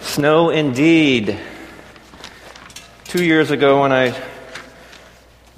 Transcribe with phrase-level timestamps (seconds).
[0.00, 1.38] Snow indeed.
[3.04, 4.14] Two years ago, when I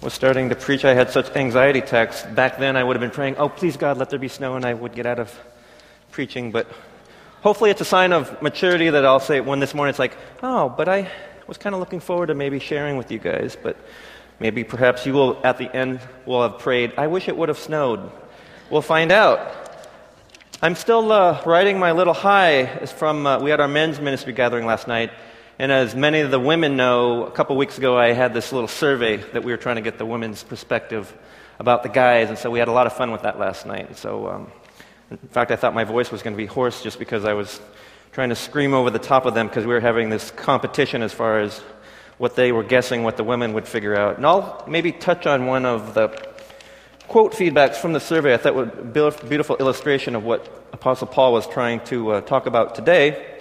[0.00, 2.23] was starting to preach, I had such anxiety attacks.
[2.23, 4.65] Back then, I would have been praying, Oh, please, God, let there be snow, and
[4.65, 5.33] I would get out of
[6.11, 6.51] preaching.
[6.51, 6.67] But
[7.43, 10.69] hopefully, it's a sign of maturity that I'll say when this morning it's like, Oh,
[10.69, 11.11] but I
[11.47, 13.56] was kind of looking forward to maybe sharing with you guys.
[13.61, 13.77] But
[14.40, 17.59] maybe perhaps you will, at the end, will have prayed, I wish it would have
[17.59, 18.11] snowed.
[18.70, 19.62] We'll find out.
[20.65, 22.66] I'm still uh, writing my little high.
[22.87, 25.11] From, uh, we had our men's ministry gathering last night.
[25.59, 28.69] And as many of the women know, a couple weeks ago I had this little
[28.69, 31.12] survey that we were trying to get the women's perspective
[31.59, 32.29] about the guys.
[32.29, 33.97] And so we had a lot of fun with that last night.
[33.97, 34.52] So, um,
[35.11, 37.60] in fact, I thought my voice was going to be hoarse just because I was
[38.13, 41.13] trying to scream over the top of them because we were having this competition as
[41.13, 41.59] far as
[42.19, 44.16] what they were guessing what the women would figure out.
[44.16, 46.07] And I'll maybe touch on one of the
[47.12, 51.35] quote feedbacks from the survey I thought was a beautiful illustration of what Apostle Paul
[51.35, 53.38] was trying to uh, talk about today.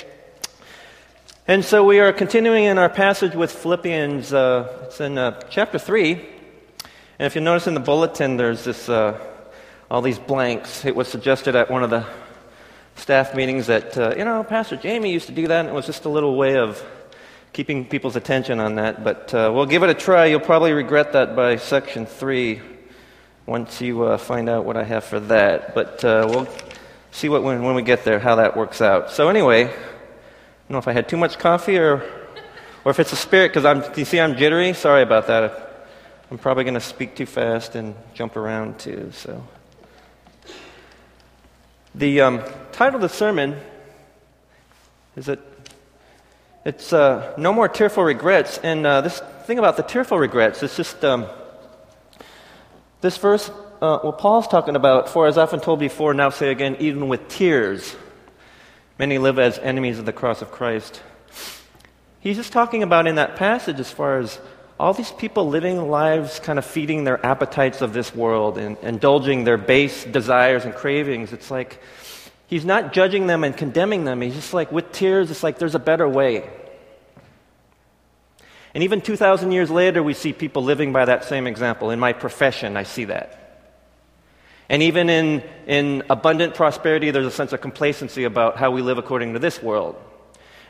[1.47, 4.33] And so we are continuing in our passage with Philippians.
[4.33, 6.11] Uh, it's in uh, chapter 3.
[6.15, 9.17] And if you notice in the bulletin, there's this, uh,
[9.89, 10.83] all these blanks.
[10.83, 12.05] It was suggested at one of the
[12.97, 15.85] staff meetings that, uh, you know, Pastor Jamie used to do that, and it was
[15.85, 16.83] just a little way of
[17.53, 19.01] keeping people's attention on that.
[19.01, 20.25] But uh, we'll give it a try.
[20.25, 22.61] You'll probably regret that by section 3
[23.45, 25.73] once you uh, find out what I have for that.
[25.73, 26.47] But uh, we'll
[27.11, 29.11] see what when, when we get there how that works out.
[29.11, 32.03] So anyway, I don't know if I had too much coffee or
[32.83, 34.73] or if it's a spirit because I'm you see I'm jittery.
[34.73, 35.87] Sorry about that.
[36.29, 39.11] I'm probably going to speak too fast and jump around too.
[39.13, 39.45] So
[41.93, 43.57] the um, title of the sermon
[45.17, 45.41] is it.
[46.63, 48.59] it's uh, no more tearful regrets.
[48.59, 51.03] And uh, this thing about the tearful regrets, it's just.
[51.03, 51.27] Um,
[53.01, 53.49] this verse,
[53.81, 57.95] uh, Paul's talking about, for as often told before, now say again, even with tears,
[58.99, 61.01] many live as enemies of the cross of Christ.
[62.19, 64.39] He's just talking about in that passage as far as
[64.79, 69.43] all these people living lives kind of feeding their appetites of this world and indulging
[69.43, 71.33] their base desires and cravings.
[71.33, 71.79] It's like
[72.45, 74.21] he's not judging them and condemning them.
[74.21, 76.47] He's just like, with tears, it's like there's a better way.
[78.73, 81.91] And even 2,000 years later, we see people living by that same example.
[81.91, 83.37] In my profession, I see that.
[84.69, 88.97] And even in, in abundant prosperity, there's a sense of complacency about how we live
[88.97, 90.01] according to this world.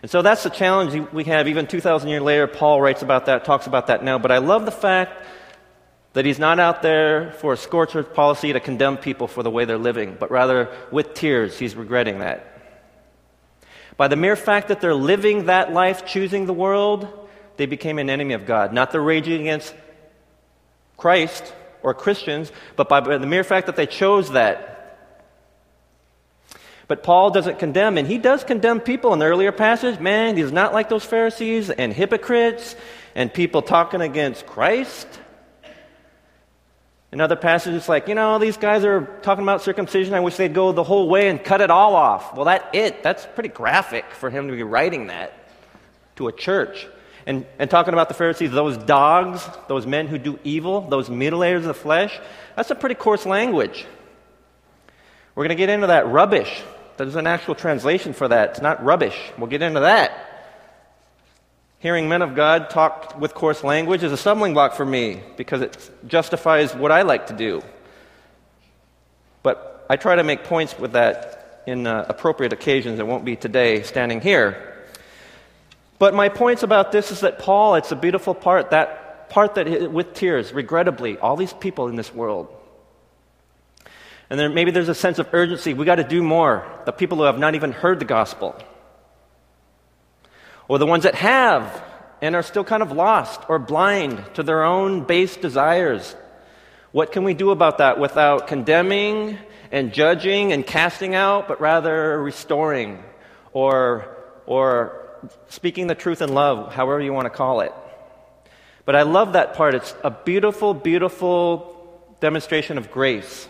[0.01, 1.47] And so that's the challenge we have.
[1.47, 4.17] Even 2,000 years later, Paul writes about that, talks about that now.
[4.17, 5.23] But I love the fact
[6.13, 9.65] that he's not out there for a scorcher policy to condemn people for the way
[9.65, 12.47] they're living, but rather with tears, he's regretting that.
[13.95, 17.20] By the mere fact that they're living that life, choosing the world,
[17.61, 18.73] they became an enemy of God.
[18.73, 19.75] Not the raging against
[20.97, 24.97] Christ or Christians, but by the mere fact that they chose that.
[26.87, 29.99] But Paul doesn't condemn, and he does condemn people in the earlier passage.
[29.99, 32.75] Man, he's not like those Pharisees and hypocrites
[33.13, 35.07] and people talking against Christ.
[37.11, 40.15] In other passages, like, you know, these guys are talking about circumcision.
[40.15, 42.33] I wish they'd go the whole way and cut it all off.
[42.35, 43.03] Well, that it.
[43.03, 45.31] That's pretty graphic for him to be writing that
[46.15, 46.87] to a church
[47.25, 51.57] and, and talking about the Pharisees, those dogs, those men who do evil, those mutilators
[51.57, 52.19] of the flesh,
[52.55, 53.85] that's a pretty coarse language.
[55.35, 56.61] We're going to get into that rubbish.
[56.97, 58.51] There's an actual translation for that.
[58.51, 59.17] It's not rubbish.
[59.37, 60.27] We'll get into that.
[61.79, 65.61] Hearing men of God talk with coarse language is a stumbling block for me because
[65.61, 67.63] it justifies what I like to do.
[69.41, 72.99] But I try to make points with that in uh, appropriate occasions.
[72.99, 74.70] It won't be today standing here.
[76.01, 79.91] But my points about this is that Paul, it's a beautiful part, that part that
[79.91, 82.47] with tears, regrettably, all these people in this world.
[84.27, 85.75] And then maybe there's a sense of urgency.
[85.75, 86.65] We got to do more.
[86.85, 88.59] The people who have not even heard the gospel.
[90.67, 91.83] Or the ones that have
[92.19, 96.15] and are still kind of lost or blind to their own base desires.
[96.93, 99.37] What can we do about that without condemning
[99.71, 103.03] and judging and casting out, but rather restoring
[103.53, 105.00] or, or
[105.49, 107.73] speaking the truth in love, however you want to call it.
[108.85, 109.75] But I love that part.
[109.75, 111.77] It's a beautiful, beautiful
[112.19, 113.47] demonstration of grace.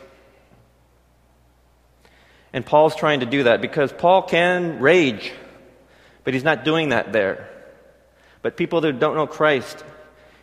[2.53, 5.31] And Paul's trying to do that because Paul can rage,
[6.23, 7.50] but he's not doing that there.
[8.41, 9.83] But people that don't know Christ,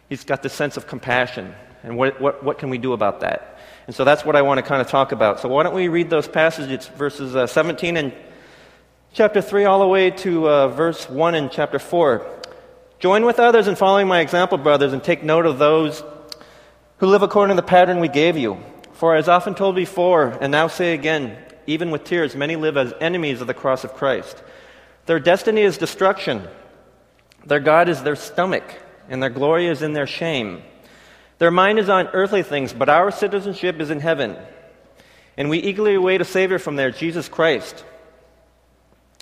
[0.08, 1.54] he's got this sense of compassion.
[1.82, 3.58] And what, what, what can we do about that?
[3.86, 5.40] And so that's what I want to kind of talk about.
[5.40, 8.12] So why don't we read those passages, verses uh, 17 and
[9.18, 12.24] chapter 3 all the way to uh, verse 1 in chapter 4.
[13.00, 16.04] Join with others in following my example, brothers, and take note of those
[16.98, 18.62] who live according to the pattern we gave you.
[18.92, 21.36] For as often told before, and now say again,
[21.66, 24.40] even with tears, many live as enemies of the cross of Christ.
[25.06, 26.46] Their destiny is destruction.
[27.44, 28.72] Their God is their stomach,
[29.08, 30.62] and their glory is in their shame.
[31.38, 34.36] Their mind is on earthly things, but our citizenship is in heaven.
[35.36, 37.84] And we eagerly await a Savior from there, Jesus Christ,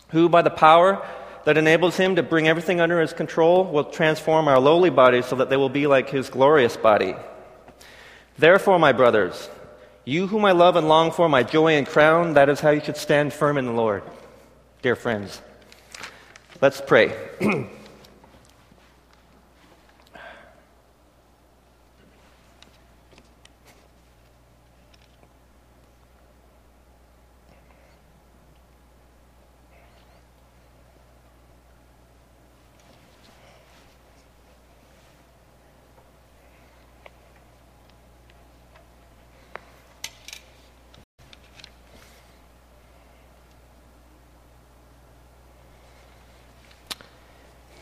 [0.09, 1.05] who, by the power
[1.45, 5.37] that enables him to bring everything under his control, will transform our lowly bodies so
[5.37, 7.15] that they will be like his glorious body.
[8.39, 9.49] Therefore, my brothers,
[10.05, 12.81] you whom I love and long for, my joy and crown, that is how you
[12.81, 14.03] should stand firm in the Lord.
[14.83, 15.41] Dear friends,
[16.61, 17.15] let's pray.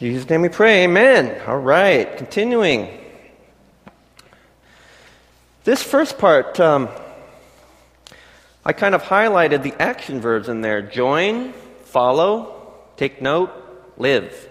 [0.05, 0.85] Jesus' name we pray.
[0.85, 1.41] Amen.
[1.47, 2.15] All right.
[2.19, 2.91] Continuing.
[5.65, 6.91] This first part, um,
[8.67, 11.55] I kind of highlighted the action verbs in there join,
[11.85, 13.51] follow, take note,
[13.97, 14.47] live.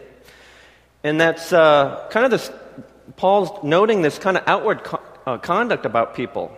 [1.04, 2.52] And that's uh, kind of this,
[3.16, 6.52] Paul's noting this kind of outward co- uh, conduct about people.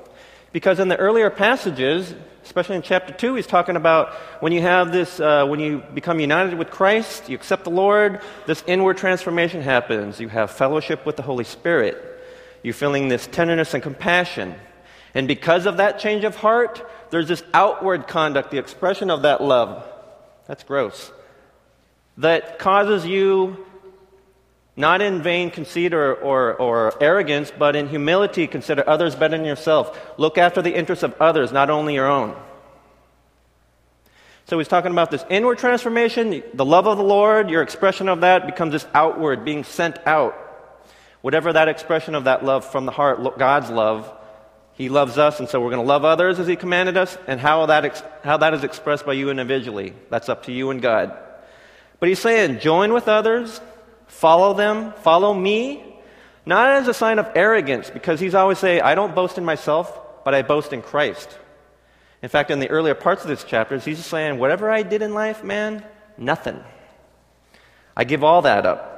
[0.53, 2.13] Because in the earlier passages,
[2.45, 6.19] especially in chapter 2, he's talking about when you have this, uh, when you become
[6.19, 10.19] united with Christ, you accept the Lord, this inward transformation happens.
[10.19, 11.97] You have fellowship with the Holy Spirit.
[12.61, 14.55] You're feeling this tenderness and compassion.
[15.15, 19.41] And because of that change of heart, there's this outward conduct, the expression of that
[19.41, 19.83] love.
[20.47, 21.11] That's gross.
[22.17, 23.65] That causes you
[24.77, 29.45] not in vain conceit or, or, or, arrogance, but in humility, consider others better than
[29.45, 29.97] yourself.
[30.17, 32.35] Look after the interests of others, not only your own.
[34.47, 38.21] So he's talking about this inward transformation, the love of the Lord, your expression of
[38.21, 40.35] that becomes this outward, being sent out.
[41.21, 44.11] Whatever that expression of that love from the heart, God's love,
[44.73, 47.39] He loves us, and so we're going to love others as He commanded us, and
[47.39, 49.93] how that, how that is expressed by you individually.
[50.11, 51.17] That's up to you and God.
[51.99, 53.59] But He's saying, join with others,
[54.07, 55.83] follow them, follow me,
[56.45, 60.23] not as a sign of arrogance, because he's always saying, I don't boast in myself,
[60.23, 61.37] but I boast in Christ.
[62.21, 65.01] In fact, in the earlier parts of this chapter, he's just saying, whatever I did
[65.01, 65.83] in life, man,
[66.17, 66.63] nothing.
[67.95, 68.95] I give all that up.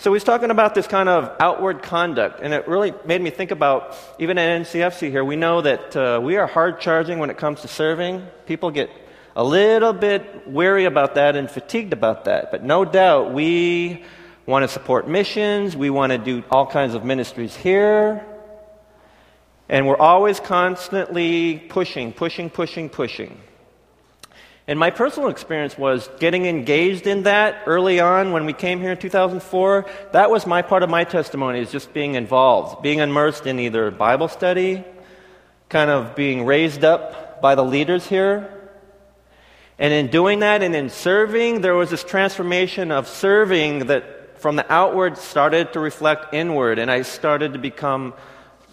[0.00, 3.50] So he's talking about this kind of outward conduct, and it really made me think
[3.50, 7.36] about, even at NCFC here, we know that uh, we are hard charging when it
[7.36, 8.24] comes to serving.
[8.46, 8.90] People get
[9.34, 14.04] a little bit weary about that and fatigued about that, but no doubt we
[14.48, 18.24] want to support missions, we want to do all kinds of ministries here.
[19.68, 23.38] And we're always constantly pushing, pushing, pushing, pushing.
[24.66, 28.92] And my personal experience was getting engaged in that early on when we came here
[28.92, 29.84] in 2004.
[30.12, 33.90] That was my part of my testimony, is just being involved, being immersed in either
[33.90, 34.82] Bible study,
[35.68, 38.50] kind of being raised up by the leaders here.
[39.78, 44.56] And in doing that and in serving, there was this transformation of serving that from
[44.56, 48.14] the outward started to reflect inward, and I started to become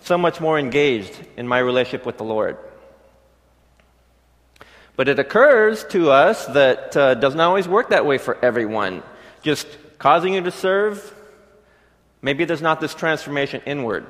[0.04, 2.58] so much more engaged in my relationship with the Lord.
[4.96, 9.04] But it occurs to us that uh, doesn't always work that way for everyone.
[9.42, 9.68] Just
[9.98, 11.14] causing you to serve,
[12.22, 14.06] maybe there's not this transformation inward.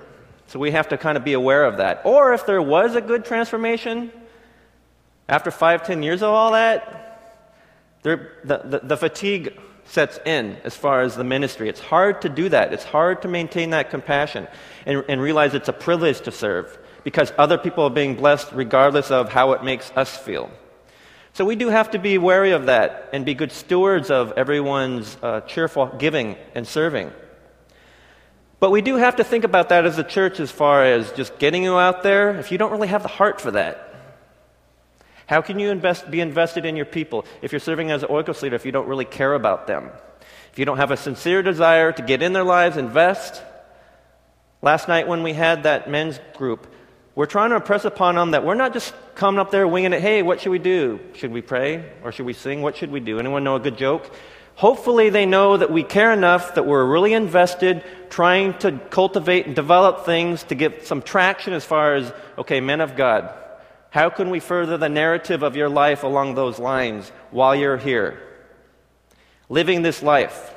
[0.48, 2.01] So we have to kind of be aware of that.
[2.06, 4.12] Or if there was a good transformation,
[5.27, 7.01] after five, ten years of all that,
[8.03, 11.70] the, the, the fatigue sets in as far as the ministry.
[11.70, 12.74] It's hard to do that.
[12.74, 14.48] It's hard to maintain that compassion
[14.86, 19.12] and, and realize it's a privilege to serve because other people are being blessed regardless
[19.12, 20.50] of how it makes us feel.
[21.34, 25.18] So we do have to be wary of that and be good stewards of everyone's
[25.22, 27.12] uh, cheerful giving and serving.
[28.60, 31.38] But we do have to think about that as a church as far as just
[31.38, 33.95] getting you out there if you don't really have the heart for that.
[35.27, 38.41] How can you invest, be invested in your people if you're serving as an oikos
[38.41, 39.89] leader if you don't really care about them?
[40.51, 43.41] If you don't have a sincere desire to get in their lives, invest.
[44.62, 46.67] Last night when we had that men's group,
[47.15, 50.01] we're trying to impress upon them that we're not just coming up there winging it.
[50.01, 51.00] Hey, what should we do?
[51.13, 52.62] Should we pray or should we sing?
[52.62, 53.20] What should we do?
[53.20, 54.13] Anyone know a good joke?
[54.55, 59.55] Hopefully, they know that we care enough that we're really invested trying to cultivate and
[59.55, 63.34] develop things to get some traction as far as, okay, men of God,
[63.96, 68.22] how can we further the narrative of your life along those lines while you're here?
[69.48, 70.54] Living this life,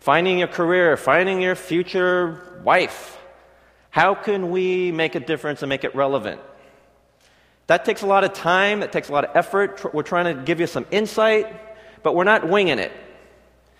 [0.00, 3.16] finding your career, finding your future wife.
[3.90, 6.40] How can we make a difference and make it relevant?
[7.68, 9.94] That takes a lot of time, that takes a lot of effort.
[9.94, 11.46] We're trying to give you some insight,
[12.02, 12.90] but we're not winging it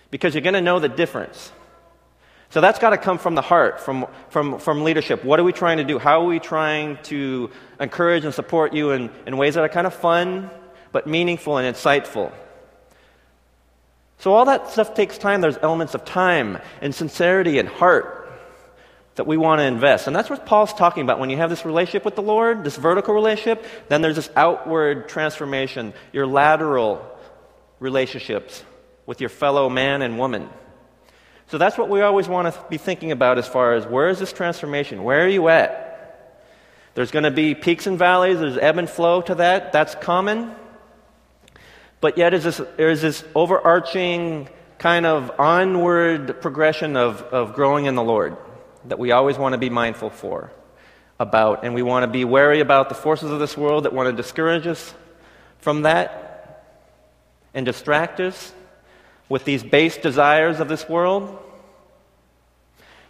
[0.09, 1.51] because you're going to know the difference.
[2.55, 5.25] So that's got to come from the heart, from, from, from leadership.
[5.25, 5.99] What are we trying to do?
[5.99, 7.49] How are we trying to
[7.81, 10.49] encourage and support you in, in ways that are kind of fun,
[10.93, 12.31] but meaningful and insightful?
[14.19, 15.41] So all that stuff takes time.
[15.41, 18.31] There's elements of time and sincerity and heart
[19.15, 20.07] that we want to invest.
[20.07, 21.19] And that's what Paul's talking about.
[21.19, 25.09] When you have this relationship with the Lord, this vertical relationship, then there's this outward
[25.09, 27.05] transformation, your lateral
[27.81, 28.63] relationships
[29.05, 30.49] with your fellow man and woman.
[31.47, 34.19] So that's what we always want to be thinking about as far as where is
[34.19, 35.03] this transformation?
[35.03, 35.85] Where are you at?
[36.95, 39.71] There's going to be peaks and valleys, there's ebb and flow to that.
[39.71, 40.55] That's common.
[42.01, 47.95] But yet, is this, there's this overarching kind of onward progression of, of growing in
[47.95, 48.37] the Lord
[48.85, 50.51] that we always want to be mindful for
[51.19, 51.63] about.
[51.63, 54.15] And we want to be wary about the forces of this world that want to
[54.15, 54.93] discourage us
[55.59, 56.63] from that
[57.53, 58.53] and distract us
[59.29, 61.39] with these base desires of this world.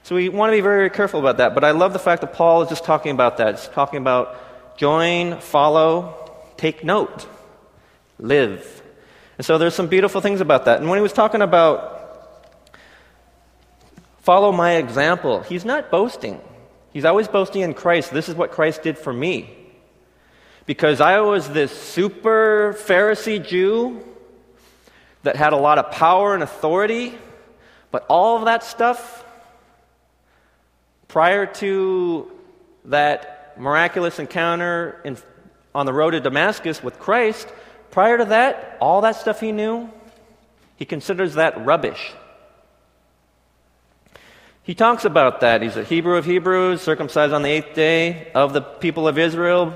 [0.04, 1.56] So we want to be very, very careful about that.
[1.56, 3.56] But I love the fact that Paul is just talking about that.
[3.60, 7.28] He's talking about join, follow, take note,
[8.20, 8.84] live.
[9.38, 10.80] And so there's some beautiful things about that.
[10.80, 11.94] And when he was talking about
[14.22, 16.40] follow my example, he's not boasting.
[16.94, 18.12] He's always boasting in Christ.
[18.12, 19.56] This is what Christ did for me.
[20.66, 24.04] Because I was this super Pharisee Jew
[25.26, 27.18] that had a lot of power and authority,
[27.92, 29.26] but all of that stuff,
[31.08, 32.32] prior to
[32.86, 35.18] that miraculous encounter in,
[35.74, 37.48] on the road to Damascus with Christ,
[37.90, 39.90] prior to that, all that stuff he knew,
[40.76, 42.14] he considers that rubbish.
[44.62, 45.64] He talks about that.
[45.64, 49.74] He's a Hebrew of Hebrews, circumcised on the eighth day, of the people of Israel,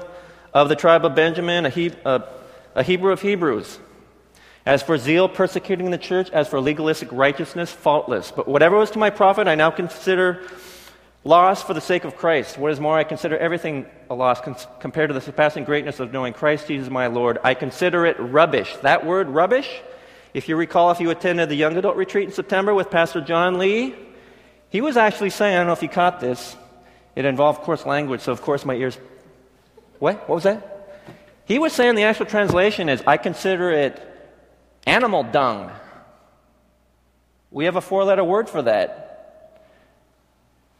[0.53, 2.24] of the tribe of Benjamin, a, he, a,
[2.75, 3.79] a Hebrew of Hebrews.
[4.70, 6.30] As for zeal, persecuting the church.
[6.30, 8.30] As for legalistic righteousness, faultless.
[8.30, 10.44] But whatever was to my profit, I now consider
[11.24, 12.56] loss for the sake of Christ.
[12.56, 14.40] What is more, I consider everything a loss
[14.80, 17.40] compared to the surpassing greatness of knowing Christ Jesus my Lord.
[17.44, 18.76] I consider it rubbish.
[18.84, 19.68] That word, rubbish,
[20.36, 23.58] if you recall, if you attended the young adult retreat in September with Pastor John
[23.58, 23.96] Lee,
[24.70, 26.56] he was actually saying, I don't know if you caught this,
[27.16, 29.00] it involved coarse language, so of course my ears.
[29.98, 30.30] What?
[30.30, 31.08] What was that?
[31.46, 34.06] He was saying the actual translation is, I consider it
[34.86, 35.71] Animal dung.
[37.51, 39.09] We have a four letter word for that.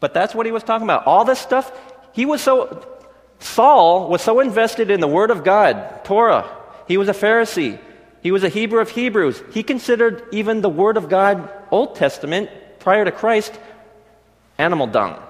[0.00, 1.06] But that's what he was talking about.
[1.06, 1.70] All this stuff,
[2.12, 2.86] he was so,
[3.38, 6.48] Saul was so invested in the Word of God, Torah.
[6.88, 7.78] He was a Pharisee.
[8.22, 9.42] He was a Hebrew of Hebrews.
[9.52, 13.58] He considered even the Word of God, Old Testament, prior to Christ,
[14.58, 15.20] animal dung.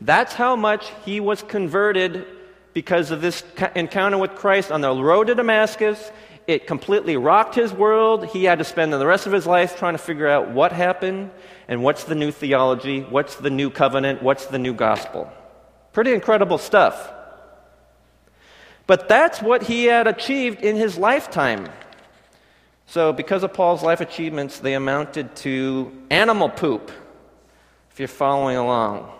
[0.00, 2.26] That's how much he was converted
[2.72, 3.42] because of this
[3.74, 6.12] encounter with Christ on the road to Damascus.
[6.48, 8.24] It completely rocked his world.
[8.24, 11.30] He had to spend the rest of his life trying to figure out what happened
[11.68, 15.30] and what's the new theology, what's the new covenant, what's the new gospel.
[15.92, 17.12] Pretty incredible stuff.
[18.86, 21.68] But that's what he had achieved in his lifetime.
[22.86, 26.90] So, because of Paul's life achievements, they amounted to animal poop,
[27.90, 29.12] if you're following along.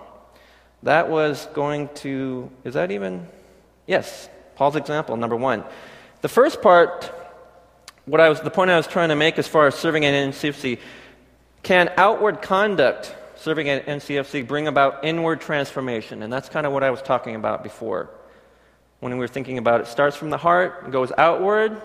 [0.82, 3.26] That was going to, is that even?
[3.86, 5.64] Yes, Paul's example, number one.
[6.22, 7.12] The first part
[8.08, 10.14] what I was, the point I was trying to make as far as serving at
[10.14, 10.78] NCFC,
[11.62, 16.22] can outward conduct serving at NCFC bring about inward transformation?
[16.22, 18.08] And that's kind of what I was talking about before.
[19.00, 21.80] When we were thinking about it, it starts from the heart, goes outward,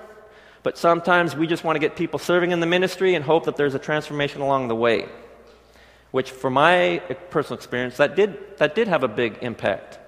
[0.63, 3.58] but sometimes we just want to get people serving in the ministry and hope that
[3.58, 5.10] there's a transformation along the way.
[6.12, 7.01] Which, for my
[7.32, 10.00] personal experience, that did, that did have a big impact.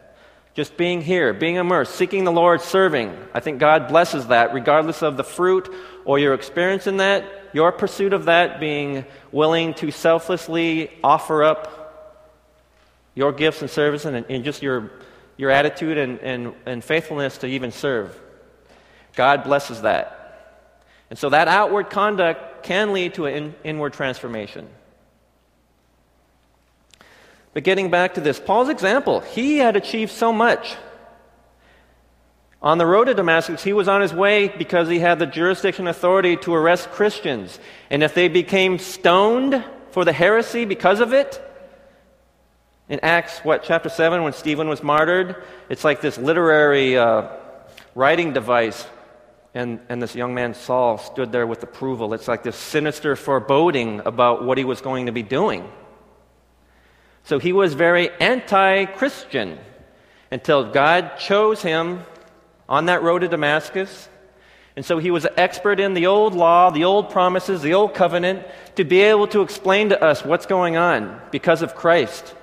[0.55, 3.15] Just being here, being immersed, seeking the Lord, serving.
[3.33, 5.69] I think God blesses that, regardless of the fruit
[6.05, 11.75] or your experience in that, your pursuit of that, being willing to selflessly offer up
[13.15, 14.91] your gifts and service and, and just your,
[15.35, 18.17] your attitude and, and, and faithfulness to even serve.
[19.13, 20.61] God blesses that.
[21.09, 24.67] And so that outward conduct can lead to an in, inward transformation.
[27.55, 30.75] But getting back to this, Paul's example, he had achieved so much.
[32.61, 35.87] On the road to Damascus, he was on his way because he had the jurisdiction
[35.87, 37.57] authority to arrest Christians.
[37.89, 41.41] And if they became stoned for the heresy because of it,
[42.89, 47.29] in Acts, what, chapter 7, when Stephen was martyred, it's like this literary uh,
[47.95, 48.85] writing device.
[49.53, 52.13] And, and this young man, Saul, stood there with approval.
[52.13, 55.71] It's like this sinister foreboding about what he was going to be doing.
[57.25, 59.57] So he was very anti Christian
[60.31, 62.01] until God chose him
[62.69, 64.09] on that road to Damascus.
[64.75, 67.93] And so he was an expert in the old law, the old promises, the old
[67.93, 72.35] covenant, to be able to explain to us what's going on because of Christ.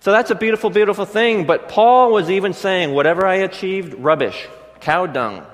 [0.00, 1.46] So that's a beautiful, beautiful thing.
[1.46, 4.46] But Paul was even saying, whatever I achieved, rubbish,
[4.80, 5.46] cow dung,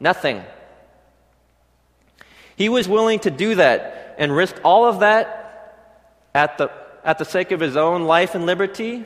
[0.00, 0.42] nothing.
[2.56, 5.42] He was willing to do that and risk all of that
[6.34, 6.70] at the,
[7.04, 9.04] at the sake of his own life and liberty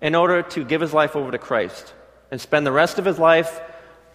[0.00, 1.92] in order to give his life over to Christ
[2.30, 3.60] and spend the rest of his life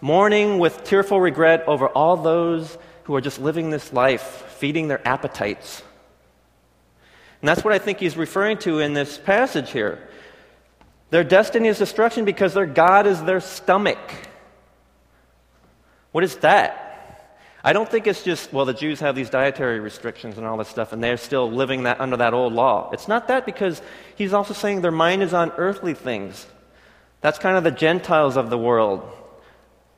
[0.02, 4.22] mourning with tearful regret over all those who are just living this life,
[4.58, 5.84] feeding their appetites.
[7.42, 10.10] And that's what I think he's referring to in this passage here.
[11.12, 14.00] Their destiny is destruction because their God is their stomach.
[16.12, 16.85] What is that?
[17.66, 20.68] I don't think it's just, well, the Jews have these dietary restrictions and all this
[20.68, 22.92] stuff, and they're still living that under that old law.
[22.94, 23.82] It's not that because
[24.16, 26.46] he's also saying their mind is on earthly things.
[27.22, 29.04] That's kind of the Gentiles of the world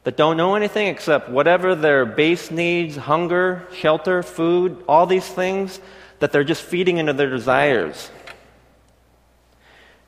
[0.06, 5.82] that don't know anything except whatever their base needs hunger, shelter, food, all these things
[6.20, 8.10] that they're just feeding into their desires.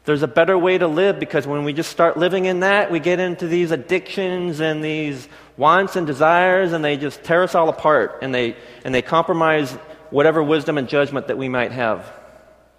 [0.06, 3.02] There's a better way to live because when we just start living in that, we
[3.02, 5.28] get into these addictions and these
[5.60, 9.72] wants and desires, and they just tear us all apart and they, and they compromise
[10.10, 12.12] whatever wisdom and judgment that we might have.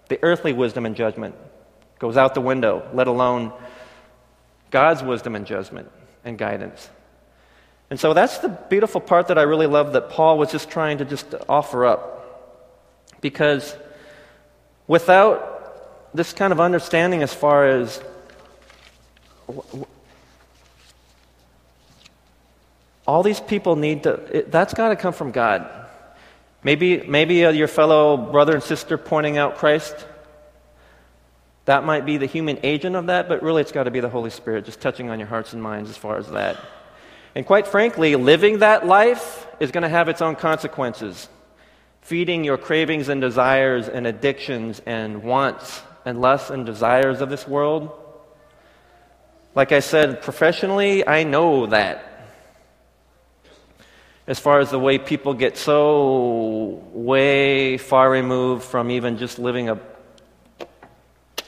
[0.09, 1.35] The earthly wisdom and judgment
[1.99, 3.53] goes out the window, let alone
[4.71, 5.91] God's wisdom and judgment
[6.25, 6.89] and guidance.
[7.91, 10.99] And so that's the beautiful part that I really love that Paul was just trying
[10.99, 12.17] to just offer up.
[13.21, 13.77] Because
[14.87, 18.03] without this kind of understanding as far as
[23.07, 25.69] all these people need to, it, that's got to come from God.
[26.63, 30.07] Maybe, maybe uh, your fellow brother and sister pointing out Christ,
[31.65, 34.09] that might be the human agent of that, but really it's got to be the
[34.09, 36.59] Holy Spirit just touching on your hearts and minds as far as that.
[37.35, 41.29] And quite frankly, living that life is going to have its own consequences.
[42.03, 47.47] Feeding your cravings and desires and addictions and wants and lusts and desires of this
[47.47, 47.93] world.
[49.55, 52.10] Like I said, professionally, I know that.
[54.27, 59.71] As far as the way people get so way far removed from even just living
[59.71, 59.81] a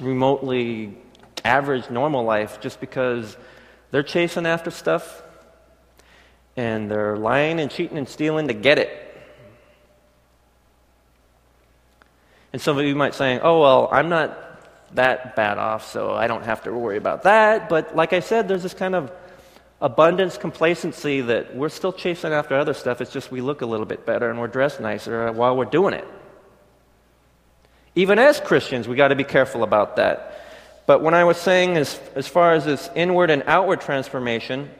[0.01, 0.97] remotely
[1.45, 3.37] average, normal life just because
[3.91, 5.23] they're chasing after stuff
[6.57, 8.99] and they're lying and cheating and stealing to get it.
[12.53, 14.39] And some of you might say, oh, well, I'm not
[14.95, 17.69] that bad off, so I don't have to worry about that.
[17.69, 19.11] But like I said, there's this kind of
[19.83, 23.01] abundance, complacency that we're still chasing after other stuff.
[23.01, 25.93] It's just we look a little bit better and we're dressed nicer while we're doing
[25.93, 26.07] it.
[27.97, 30.39] Even as Christians, we got to be careful about that.
[30.87, 34.71] But when I was saying, as, as far as this inward and outward transformation,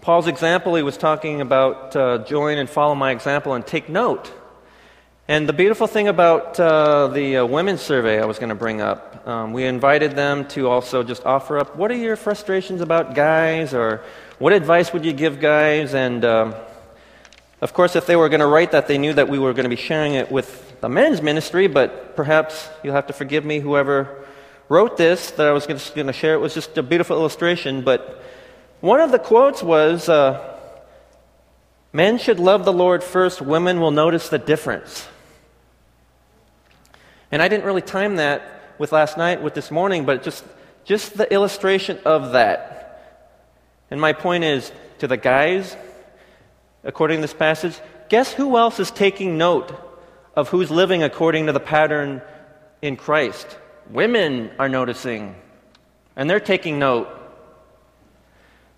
[0.00, 4.32] Paul's example, he was talking about uh, join and follow my example and take note.
[5.30, 8.80] And the beautiful thing about uh, the uh, women's survey I was going to bring
[8.80, 13.14] up, um, we invited them to also just offer up what are your frustrations about
[13.14, 14.02] guys, or
[14.38, 15.92] what advice would you give guys?
[15.92, 16.54] And um,
[17.60, 19.64] of course, if they were going to write that, they knew that we were going
[19.64, 23.60] to be sharing it with the men's ministry, but perhaps you'll have to forgive me,
[23.60, 24.24] whoever
[24.70, 28.22] wrote this, that I was going to share it was just a beautiful illustration, but
[28.80, 30.56] one of the quotes was uh,
[31.92, 35.06] Men should love the Lord first, women will notice the difference.
[37.30, 40.44] And I didn't really time that with last night, with this morning, but just,
[40.84, 43.24] just the illustration of that.
[43.90, 45.76] And my point is to the guys,
[46.84, 49.72] according to this passage, guess who else is taking note
[50.34, 52.22] of who's living according to the pattern
[52.80, 53.58] in Christ?
[53.90, 55.34] Women are noticing,
[56.16, 57.08] and they're taking note.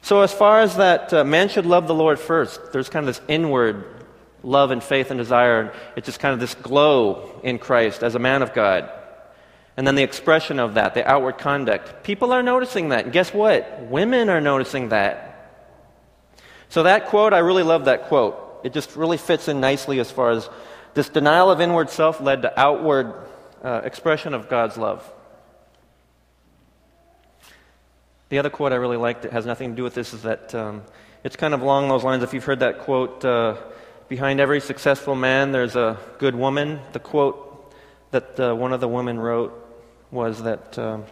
[0.02, 2.72] So, as far as that, uh, man should love the Lord first.
[2.72, 3.99] There's kind of this inward
[4.42, 5.72] love and faith and desire.
[5.96, 8.90] It's just kind of this glow in Christ as a man of God.
[9.76, 12.02] And then the expression of that, the outward conduct.
[12.02, 13.04] People are noticing that.
[13.04, 13.82] And guess what?
[13.82, 15.26] Women are noticing that.
[16.68, 18.60] So, that quote, I really love that quote.
[18.62, 20.48] It just really fits in nicely as far as
[20.94, 23.14] this denial of inward self led to outward
[23.62, 25.10] uh, expression of God's love.
[28.28, 30.54] The other quote I really liked that has nothing to do with this is that
[30.54, 30.82] um,
[31.24, 32.22] it's kind of along those lines.
[32.22, 33.56] If you've heard that quote, uh,
[34.10, 36.80] behind every successful man, there's a good woman.
[36.92, 37.72] The quote
[38.10, 39.52] that uh, one of the women wrote
[40.10, 41.04] was that um,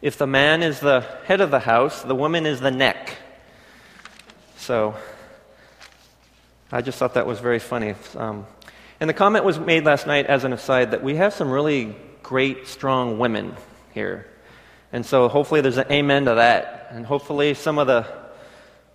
[0.00, 3.18] if the man is the head of the house, the woman is the neck.
[4.56, 4.94] So
[6.72, 7.94] I just thought that was very funny.
[8.16, 8.46] Um,
[9.00, 11.94] and the comment was made last night as an aside that we have some really
[12.22, 13.54] great, strong women
[13.92, 14.26] here.
[14.94, 16.88] And so hopefully there's an amen to that.
[16.90, 18.24] And hopefully some of the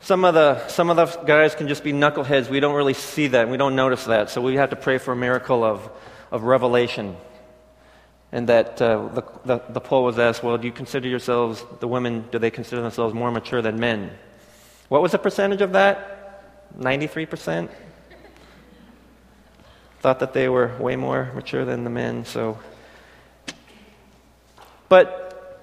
[0.02, 2.50] some of the some of the guys can just be knuckleheads.
[2.50, 3.48] We don't really see that.
[3.50, 4.30] We don't notice that.
[4.32, 5.90] So we have to pray for a miracle of,
[6.32, 7.16] of revelation.
[8.32, 11.88] And that uh, the, the, the poll was asked, well, do you consider yourselves, the
[11.88, 14.12] women, do they consider themselves more mature than men?
[14.88, 16.80] What was the percentage of that?
[16.80, 17.70] 93%?
[20.00, 22.58] Thought that they were way more mature than the men, so.
[24.88, 25.62] But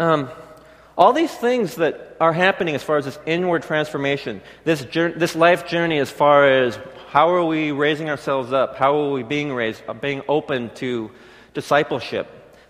[0.00, 0.28] um,
[0.98, 5.66] all these things that are happening as far as this inward transformation, this, this life
[5.66, 9.82] journey as far as how are we raising ourselves up, how are we being raised,
[9.86, 11.10] uh, being open to
[11.52, 12.26] discipleship.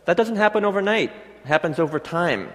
[0.07, 2.51] That doesn't happen overnight, it happens over time.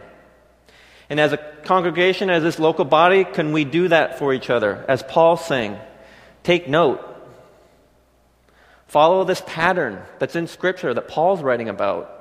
[1.09, 4.83] And as a congregation, as this local body, can we do that for each other?
[4.89, 5.79] As Paul's saying,
[6.43, 6.99] take note.
[8.87, 12.15] Follow this pattern that's in Scripture that Paul's writing about.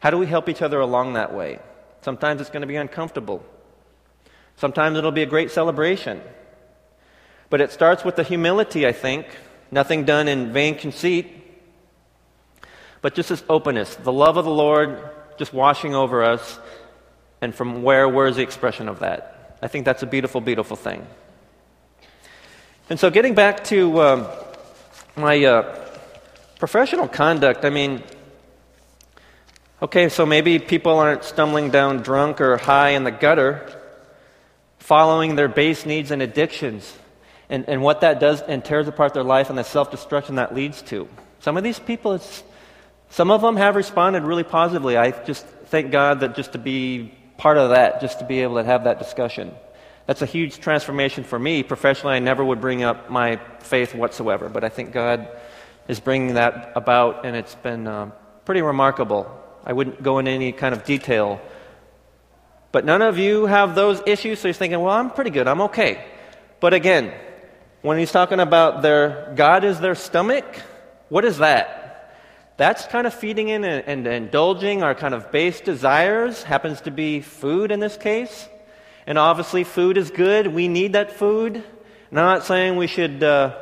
[0.00, 1.60] How do we help each other along that way?
[2.02, 3.44] Sometimes it's going to be uncomfortable.
[4.56, 6.20] Sometimes it'll be a great celebration.
[7.50, 9.26] But it starts with the humility, I think.
[9.70, 11.26] Nothing done in vain conceit,
[13.02, 16.58] but just this openness, the love of the Lord just washing over us.
[17.40, 19.58] And from where, where is the expression of that?
[19.60, 21.06] I think that's a beautiful, beautiful thing.
[22.88, 24.26] And so, getting back to um,
[25.16, 25.88] my uh,
[26.58, 28.02] professional conduct, I mean,
[29.82, 33.83] okay, so maybe people aren't stumbling down drunk or high in the gutter,
[34.84, 36.92] following their base needs and addictions,
[37.48, 40.54] and, and what that does and tears apart their life and the self destruction that
[40.54, 41.08] leads to.
[41.40, 42.20] Some of these people,
[43.08, 44.98] some of them have responded really positively.
[44.98, 48.56] I just thank God that just to be part of that, just to be able
[48.56, 49.54] to have that discussion.
[50.04, 51.62] That's a huge transformation for me.
[51.62, 55.26] Professionally, I never would bring up my faith whatsoever, but I think God
[55.88, 58.10] is bringing that about, and it's been uh,
[58.44, 59.34] pretty remarkable.
[59.64, 61.40] I wouldn't go into any kind of detail.
[62.74, 65.60] But none of you have those issues, so you're thinking, well, I'm pretty good, I'm
[65.60, 66.04] okay.
[66.58, 67.14] But again,
[67.82, 70.44] when he's talking about their God is their stomach,
[71.08, 71.84] what is that?
[72.56, 76.90] that's kind of feeding in and, and, indulging our kind of base desires, happens to
[76.90, 78.48] be food in this case.
[79.06, 80.48] And obviously, food is good.
[80.48, 81.54] We need that food.
[82.10, 83.54] And I'm not saying we should uh,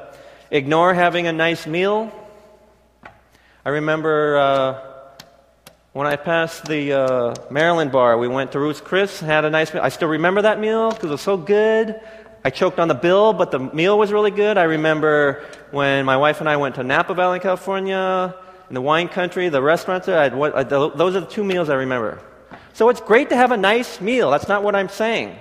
[0.51, 2.11] ignore having a nice meal.
[3.63, 4.92] I remember uh,
[5.93, 9.75] when I passed the uh, Maryland bar, we went to Ruth's Chris, had a nice
[9.75, 9.83] meal.
[9.83, 12.01] I still remember that meal because it was so good.
[12.45, 14.57] I choked on the bill, but the meal was really good.
[14.57, 18.35] I remember when my wife and I went to Napa Valley, California
[18.69, 21.75] in the wine country, the restaurants there, I'd, I, those are the two meals I
[21.75, 22.21] remember.
[22.73, 24.31] So it's great to have a nice meal.
[24.31, 25.37] That's not what I'm saying.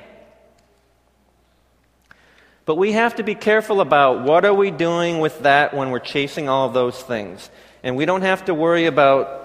[2.65, 5.99] But we have to be careful about what are we doing with that when we're
[5.99, 7.49] chasing all of those things.
[7.83, 9.40] And we don't have to worry about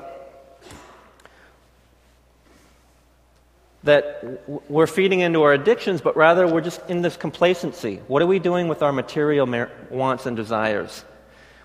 [3.87, 7.97] that we're feeding into our addictions, but rather we're just in this complacency.
[8.07, 9.47] What are we doing with our material
[9.91, 11.05] wants and desires?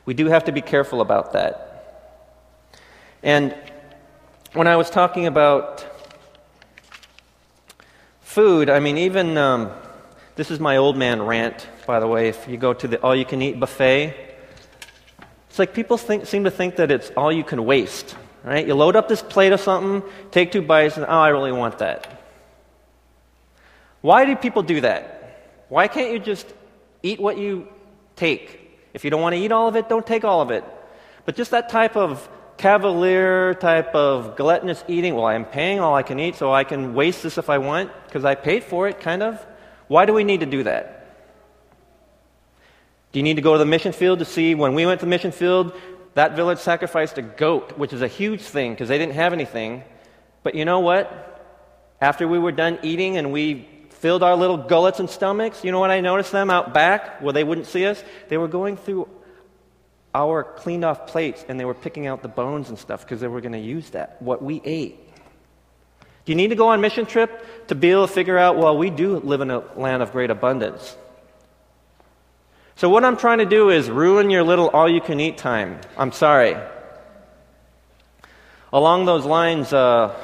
[0.06, 1.68] We do have to be careful about that.
[3.24, 3.56] And
[4.54, 5.86] when I was talking about
[8.22, 9.72] food, I mean, even um,
[10.36, 12.30] this is my old man rant, by the way.
[12.30, 14.16] If you go to the all you can eat buffet,
[15.50, 18.65] it's like people think, seem to think that it's all you can waste, right?
[18.65, 21.80] You load up this plate of something, take two bites, and oh, I really want
[21.80, 22.21] that.
[24.01, 25.65] Why do people do that?
[25.69, 26.51] Why can't you just
[27.04, 27.67] eat what you
[28.15, 28.60] take?
[28.93, 30.63] If you don't want to eat all of it, don't take all of it.
[31.25, 32.27] But just that type of
[32.58, 35.15] cavalier type of gluttonous eating.
[35.15, 37.91] Well, I'm paying all I can eat, so I can waste this if I want
[38.06, 39.43] because I paid for it, kind of.
[39.88, 40.97] Why do we need to do that?
[43.12, 45.06] Do you need to go to the mission field to see when we went to
[45.06, 45.73] the mission field,
[46.13, 49.84] that village sacrificed a goat, which is a huge thing because they didn't have anything.
[50.43, 51.28] But you know what?
[52.02, 55.80] After we were done eating and we filled our little gullets and stomachs, you know
[55.80, 58.04] what I noticed them out back where they wouldn't see us?
[58.30, 59.08] They were going through
[60.13, 63.28] our cleaned off plates and they were picking out the bones and stuff because they
[63.28, 65.00] were going to use that, what we ate.
[66.26, 68.78] Do you need to go on mission trip to be able to figure out, well,
[68.78, 70.95] we do live in a land of great abundance?
[72.82, 75.80] So, what I'm trying to do is ruin your little all you can eat time.
[75.96, 76.58] I'm sorry.
[78.74, 80.15] Along those lines, uh,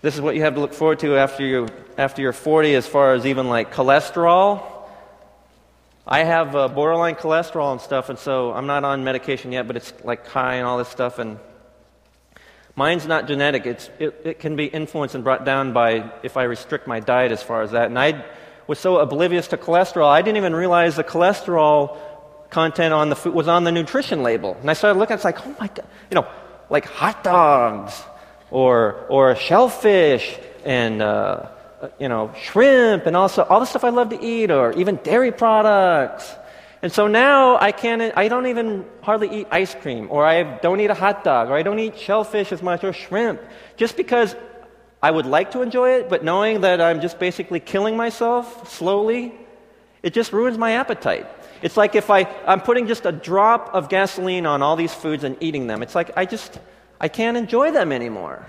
[0.00, 2.86] this is what you have to look forward to after, you, after you're 40 as
[2.86, 4.88] far as even like cholesterol
[6.06, 9.76] I have uh, borderline cholesterol and stuff, and so I'm not on medication yet, but
[9.76, 11.18] it's like high and all this stuff.
[11.18, 11.38] And
[12.74, 13.66] mine's not genetic.
[13.66, 17.32] It's, it, it can be influenced and brought down by if I restrict my diet
[17.32, 17.88] as far as that.
[17.88, 18.24] And I
[18.66, 21.98] was so oblivious to cholesterol, I didn't even realize the cholesterol
[22.50, 24.56] content on the food was on the nutrition label.
[24.60, 26.26] And I started looking, it's like, oh my God, you know,
[26.70, 28.02] like hot dogs
[28.50, 31.48] or, or shellfish and, uh,
[31.98, 35.32] you know, shrimp and also all the stuff I love to eat or even dairy
[35.32, 36.32] products.
[36.80, 40.80] And so now I can't, I don't even hardly eat ice cream or I don't
[40.80, 43.40] eat a hot dog or I don't eat shellfish as much or shrimp
[43.76, 44.36] just because
[45.04, 49.34] I would like to enjoy it, but knowing that I'm just basically killing myself slowly,
[50.02, 51.26] it just ruins my appetite.
[51.60, 55.22] It's like if I, I'm putting just a drop of gasoline on all these foods
[55.22, 55.82] and eating them.
[55.82, 56.58] It's like I just,
[56.98, 58.46] I can't enjoy them anymore.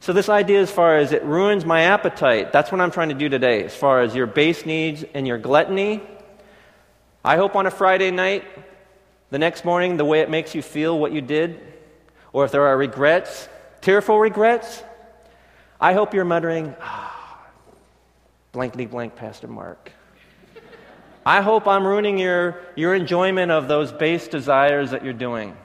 [0.00, 3.14] So, this idea, as far as it ruins my appetite, that's what I'm trying to
[3.14, 6.00] do today, as far as your base needs and your gluttony.
[7.22, 8.44] I hope on a Friday night,
[9.28, 11.60] the next morning, the way it makes you feel what you did,
[12.32, 13.50] or if there are regrets,
[13.88, 14.84] tearful regrets,
[15.80, 17.40] I hope you're muttering, ah,
[18.52, 19.92] blankety blank, Pastor Mark.
[21.24, 25.56] I hope I'm ruining your, your enjoyment of those base desires that you're doing.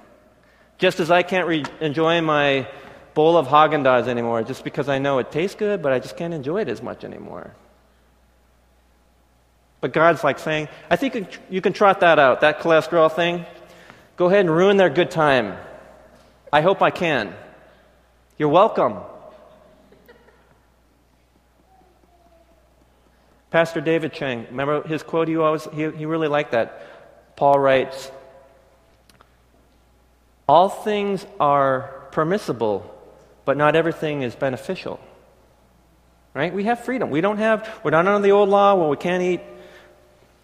[0.77, 2.65] Just as I can't re- enjoy my
[3.13, 6.15] bowl of Haagen Dazs anymore just because I know it tastes good, but I just
[6.15, 7.53] can't enjoy it as much anymore.
[9.81, 13.45] But God's like saying, I think you can trot that out, that cholesterol thing.
[14.15, 15.57] Go ahead and ruin their good time.
[16.53, 17.35] I hope I can.
[18.37, 18.97] You're welcome.
[23.51, 25.27] Pastor David Chang, remember his quote?
[25.27, 27.35] He, always, he, he really liked that.
[27.35, 28.11] Paul writes,
[30.47, 32.91] All things are permissible,
[33.45, 34.99] but not everything is beneficial.
[36.33, 36.51] Right?
[36.51, 37.11] We have freedom.
[37.11, 39.41] We don't have, we're not under the old law where we can't eat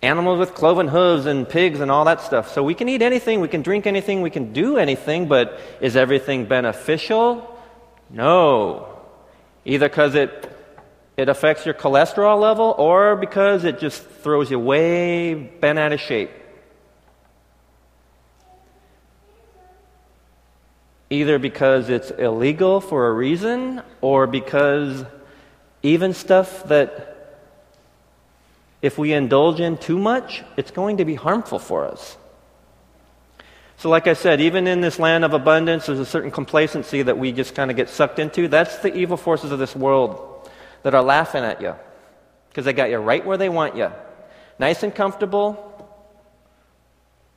[0.04, 2.54] animals with cloven hooves and pigs and all that stuff.
[2.54, 5.96] So we can eat anything, we can drink anything, we can do anything, but is
[5.96, 7.59] everything beneficial?
[8.10, 8.98] No.
[9.66, 10.52] Either because it,
[11.18, 16.00] it affects your cholesterol level or because it just throws you way bent out of
[16.00, 16.32] shape.
[21.10, 25.04] either because it's illegal for a reason or because
[25.82, 27.16] even stuff that
[28.82, 32.16] if we indulge in too much, it's going to be harmful for us.
[33.80, 37.18] So, like I said, even in this land of abundance, there's a certain complacency that
[37.18, 38.50] we just kind of get sucked into.
[38.50, 40.50] That's the evil forces of this world
[40.84, 41.76] that are laughing at you
[42.50, 43.90] because they got you right where they want you.
[44.60, 45.98] Nice and comfortable,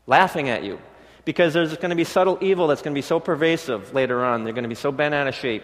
[0.08, 0.80] laughing at you
[1.24, 4.42] because there's going to be subtle evil that's going to be so pervasive later on.
[4.42, 5.62] They're going to be so bent out of shape.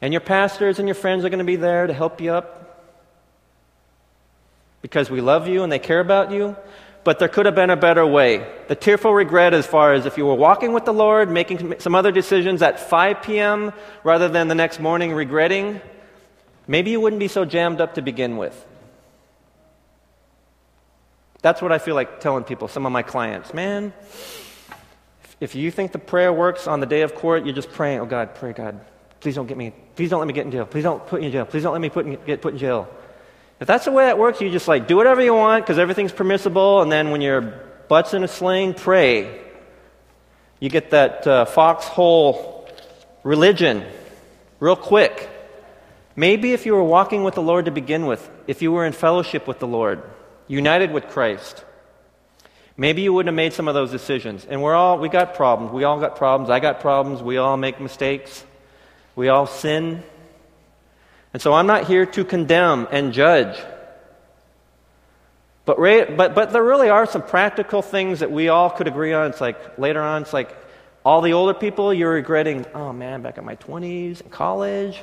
[0.00, 2.64] And your pastors and your friends are going to be there to help you up
[4.80, 6.56] because we love you and they care about you.
[7.04, 8.50] But there could have been a better way.
[8.68, 11.94] The tearful regret, as far as if you were walking with the Lord, making some
[11.94, 13.72] other decisions at 5 p.m.
[14.02, 15.82] rather than the next morning regretting,
[16.66, 18.66] maybe you wouldn't be so jammed up to begin with.
[21.42, 23.52] That's what I feel like telling people, some of my clients.
[23.52, 23.92] Man,
[25.40, 28.06] if you think the prayer works on the day of court, you're just praying, oh
[28.06, 28.80] God, pray God,
[29.20, 30.64] please don't get me, please don't let me get in jail.
[30.64, 31.44] Please don't put me in jail.
[31.44, 32.88] Please don't let me put in, get put in jail.
[33.60, 36.12] If that's the way that works, you just like do whatever you want because everything's
[36.12, 37.40] permissible, and then when your
[37.88, 39.40] butt's in a sling, pray.
[40.60, 42.68] You get that uh, foxhole
[43.22, 43.84] religion
[44.60, 45.30] real quick.
[46.16, 48.92] Maybe if you were walking with the Lord to begin with, if you were in
[48.92, 50.02] fellowship with the Lord,
[50.46, 51.64] united with Christ,
[52.76, 54.46] maybe you wouldn't have made some of those decisions.
[54.48, 55.72] And we're all, we got problems.
[55.72, 56.50] We all got problems.
[56.50, 57.22] I got problems.
[57.22, 58.44] We all make mistakes.
[59.16, 60.02] We all sin.
[61.34, 63.58] And so I'm not here to condemn and judge.
[65.66, 65.78] But,
[66.16, 69.30] but, but there really are some practical things that we all could agree on.
[69.30, 70.56] It's like later on, it's like
[71.04, 75.02] all the older people, you're regretting, oh man, back in my 20s, in college,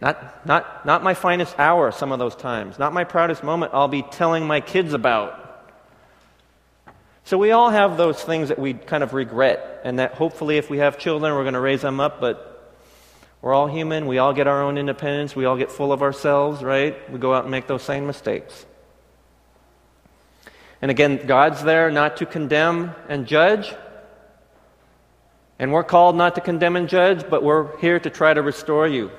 [0.00, 3.86] not, not, not my finest hour some of those times, not my proudest moment I'll
[3.86, 5.40] be telling my kids about.
[7.22, 10.68] So we all have those things that we kind of regret, and that hopefully if
[10.68, 12.53] we have children, we're going to raise them up, but
[13.44, 14.06] we're all human.
[14.06, 15.36] We all get our own independence.
[15.36, 16.96] We all get full of ourselves, right?
[17.12, 18.64] We go out and make those same mistakes.
[20.80, 23.74] And again, God's there not to condemn and judge.
[25.58, 28.88] And we're called not to condemn and judge, but we're here to try to restore
[28.88, 29.10] you.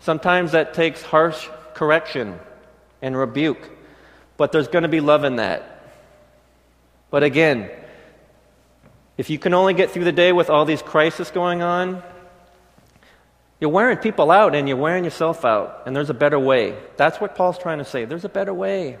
[0.00, 2.40] Sometimes that takes harsh correction
[3.02, 3.68] and rebuke,
[4.38, 5.92] but there's going to be love in that.
[7.10, 7.68] But again,
[9.18, 12.02] if you can only get through the day with all these crises going on,
[13.60, 16.76] you're wearing people out and you're wearing yourself out, and there's a better way.
[16.96, 18.04] That's what Paul's trying to say.
[18.04, 18.98] There's a better way.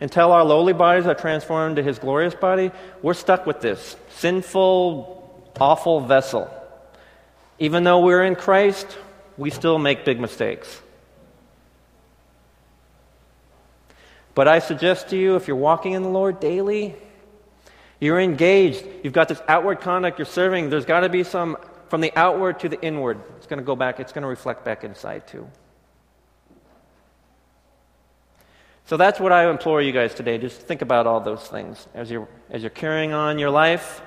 [0.00, 2.70] Until our lowly bodies are transformed into his glorious body,
[3.02, 6.50] we're stuck with this sinful, awful vessel.
[7.58, 8.96] Even though we're in Christ,
[9.36, 10.80] we still make big mistakes.
[14.34, 16.96] But I suggest to you, if you're walking in the Lord daily,
[18.00, 21.56] you're engaged, you've got this outward conduct, you're serving, there's got to be some
[21.88, 23.20] from the outward to the inward.
[23.36, 25.48] It's going to go back, it's going to reflect back inside too.
[28.86, 30.38] So that's what I implore you guys today.
[30.38, 34.02] Just think about all those things as you're, as you're carrying on your life.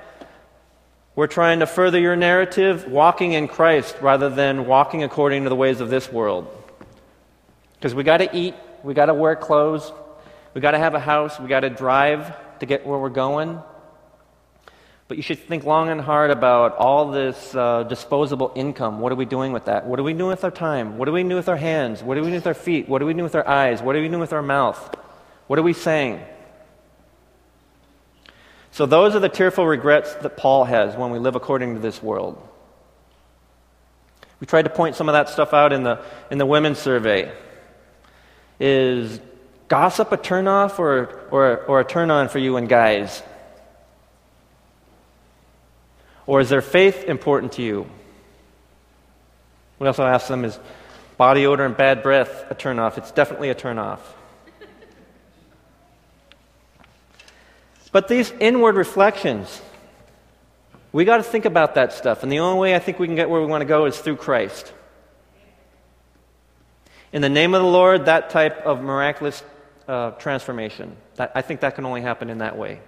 [1.15, 5.55] We're trying to further your narrative, walking in Christ rather than walking according to the
[5.55, 6.47] ways of this world.
[7.75, 9.91] Because we got to eat, we got to wear clothes,
[10.53, 13.61] we got to have a house, we got to drive to get where we're going.
[15.07, 18.99] But you should think long and hard about all this uh, disposable income.
[18.99, 19.85] What are we doing with that?
[19.85, 20.97] What are we doing with our time?
[20.97, 22.01] What are we doing with our hands?
[22.01, 22.87] What are we doing with our feet?
[22.87, 23.81] What are we doing with our eyes?
[23.81, 24.97] What are we doing with our mouth?
[25.47, 26.21] What are we saying?
[28.71, 32.01] So, those are the tearful regrets that Paul has when we live according to this
[32.01, 32.41] world.
[34.39, 37.31] We tried to point some of that stuff out in the, in the women's survey.
[38.59, 39.19] Is
[39.67, 43.21] gossip a turnoff or, or, or a turn on for you and guys?
[46.25, 47.87] Or is their faith important to you?
[49.79, 50.57] We also ask them, is
[51.17, 52.97] body odor and bad breath a turnoff?
[52.97, 53.99] It's definitely a turnoff.
[57.91, 59.61] but these inward reflections,
[60.91, 62.23] we got to think about that stuff.
[62.23, 63.97] And the only way I think we can get where we want to go is
[63.97, 64.71] through Christ.
[67.11, 69.43] In the name of the Lord, that type of miraculous
[69.87, 72.79] uh, transformation, that, I think that can only happen in that way.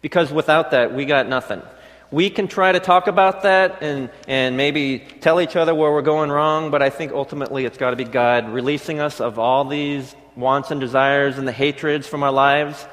[0.00, 1.62] Because without that, we got nothing.
[2.10, 6.02] We can try to talk about that and, and maybe tell each other where we're
[6.02, 9.64] going wrong, but I think ultimately it's got to be God releasing us of all
[9.66, 12.86] these wants and desires and the hatreds from our lives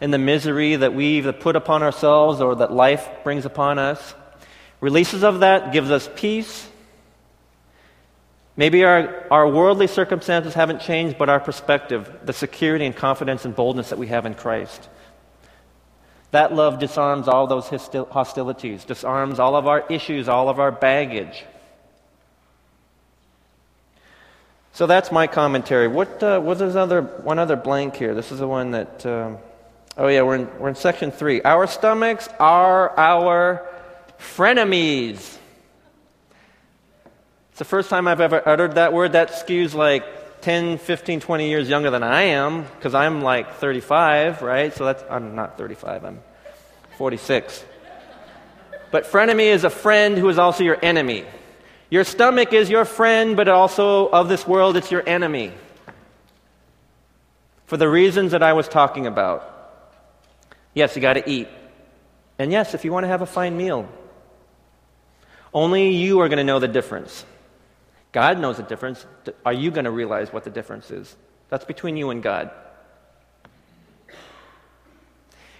[0.00, 4.14] and the misery that we either put upon ourselves or that life brings upon us.
[4.80, 6.68] Releases of that gives us peace.
[8.56, 13.56] Maybe our, our worldly circumstances haven't changed, but our perspective, the security and confidence and
[13.56, 14.88] boldness that we have in Christ.
[16.32, 21.44] That love disarms all those hostilities, disarms all of our issues, all of our baggage.
[24.72, 25.88] So that's my commentary.
[25.88, 28.14] What uh, was this other one other blank here?
[28.14, 29.04] This is the one that.
[29.04, 29.36] Uh,
[29.98, 31.42] oh yeah, we're in we're in section three.
[31.42, 33.68] Our stomachs are our
[34.18, 35.36] frenemies.
[37.50, 39.12] It's the first time I've ever uttered that word.
[39.12, 40.06] That skews like
[40.42, 44.74] 10, 15, 20 years younger than I am, because I'm like 35, right?
[44.74, 46.22] So that's, I'm not 35, I'm
[46.98, 47.64] 46.
[48.90, 51.24] But frenemy is a friend who is also your enemy.
[51.90, 55.52] Your stomach is your friend, but also of this world, it's your enemy.
[57.66, 59.48] For the reasons that I was talking about.
[60.74, 61.48] Yes, you got to eat.
[62.38, 63.88] And yes, if you want to have a fine meal,
[65.54, 67.24] only you are going to know the difference.
[68.12, 69.04] God knows the difference.
[69.44, 71.16] Are you going to realize what the difference is?
[71.48, 72.50] That's between you and God.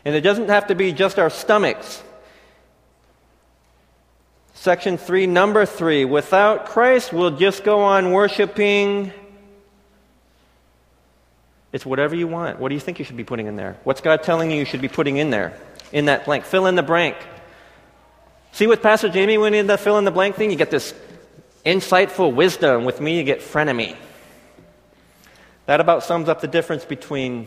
[0.04, 2.02] And it doesn't have to be just our stomachs.
[4.54, 6.04] Section 3, number 3.
[6.04, 9.12] Without Christ, we'll just go on worshiping.
[11.72, 12.60] It's whatever you want.
[12.60, 13.78] What do you think you should be putting in there?
[13.84, 15.58] What's God telling you you should be putting in there?
[15.90, 16.44] In that blank.
[16.44, 17.16] Fill in the blank.
[18.52, 20.50] See with Pastor Jamie when he did the fill in the blank thing?
[20.50, 20.92] You get this
[21.64, 22.84] insightful wisdom.
[22.84, 23.96] With me, you get frenemy.
[25.66, 27.46] That about sums up the difference between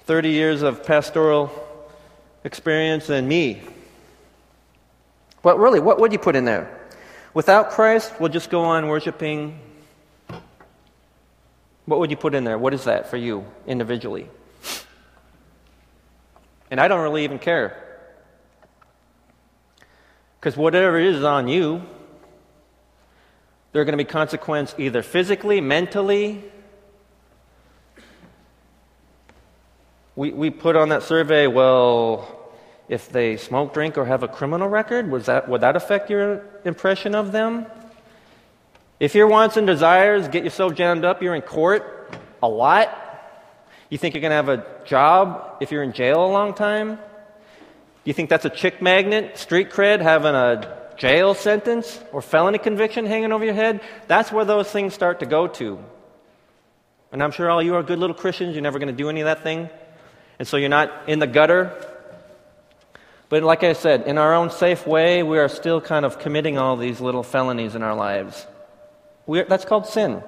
[0.00, 1.50] 30 years of pastoral
[2.44, 3.62] experience and me.
[5.42, 6.68] But really, what would you put in there?
[7.34, 9.58] Without Christ, we'll just go on worshiping.
[11.84, 12.58] What would you put in there?
[12.58, 14.28] What is that for you individually?
[16.70, 17.82] And I don't really even care.
[20.40, 21.82] Because whatever is on you,
[23.76, 26.42] there are going to be consequences either physically, mentally.
[30.14, 32.54] We, we put on that survey, well,
[32.88, 36.42] if they smoke, drink, or have a criminal record, was that, would that affect your
[36.64, 37.66] impression of them?
[38.98, 42.10] If your wants and desires get yourself jammed up, you're in court
[42.42, 42.88] a lot.
[43.90, 46.96] You think you're going to have a job if you're in jail a long time?
[46.96, 47.00] Do
[48.06, 53.06] You think that's a chick magnet, street cred, having a jail sentence or felony conviction
[53.06, 55.78] hanging over your head, that's where those things start to go to.
[57.12, 59.20] And I'm sure all you are good little Christians, you're never going to do any
[59.20, 59.70] of that thing.
[60.38, 61.72] And so you're not in the gutter.
[63.28, 66.58] But like I said, in our own safe way, we are still kind of committing
[66.58, 68.46] all these little felonies in our lives.
[69.26, 70.22] We're, that's called sin.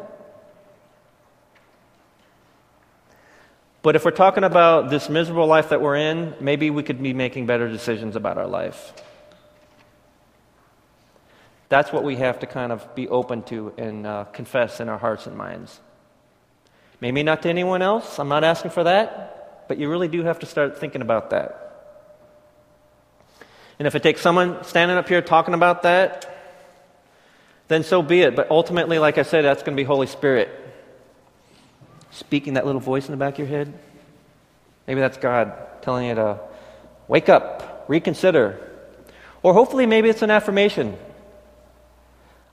[3.82, 7.14] But if we're talking about this miserable life that we're in, maybe we could be
[7.14, 8.92] making better decisions about our life.
[11.68, 14.98] That's what we have to kind of be open to and uh, confess in our
[14.98, 15.80] hearts and minds.
[17.00, 18.18] Maybe not to anyone else.
[18.18, 19.66] I'm not asking for that.
[19.68, 21.64] But you really do have to start thinking about that.
[23.78, 26.34] And if it takes someone standing up here talking about that,
[27.68, 28.34] then so be it.
[28.34, 30.48] But ultimately, like I said, that's going to be Holy Spirit
[32.10, 33.72] speaking that little voice in the back of your head.
[34.86, 35.52] Maybe that's God
[35.82, 36.40] telling you to
[37.06, 38.58] wake up, reconsider.
[39.42, 40.96] Or hopefully, maybe it's an affirmation.